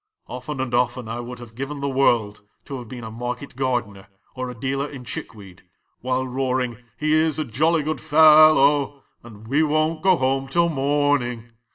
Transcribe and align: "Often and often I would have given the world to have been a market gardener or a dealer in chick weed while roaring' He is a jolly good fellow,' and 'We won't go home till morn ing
"Often 0.25 0.59
and 0.61 0.73
often 0.73 1.07
I 1.07 1.19
would 1.19 1.37
have 1.37 1.53
given 1.53 1.79
the 1.79 1.87
world 1.87 2.41
to 2.65 2.79
have 2.79 2.87
been 2.87 3.03
a 3.03 3.11
market 3.11 3.55
gardener 3.55 4.07
or 4.33 4.49
a 4.49 4.55
dealer 4.59 4.87
in 4.87 5.03
chick 5.05 5.35
weed 5.35 5.61
while 5.99 6.25
roaring' 6.27 6.79
He 6.97 7.13
is 7.13 7.37
a 7.37 7.45
jolly 7.45 7.83
good 7.83 8.01
fellow,' 8.01 9.03
and 9.21 9.47
'We 9.47 9.61
won't 9.61 10.01
go 10.01 10.17
home 10.17 10.47
till 10.47 10.69
morn 10.69 11.21
ing 11.21 11.51